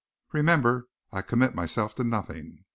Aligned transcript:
Remember 0.31 0.87
I 1.11 1.21
commit 1.21 1.53
myself 1.53 1.93
to 1.93 2.03
nothing. 2.03 2.65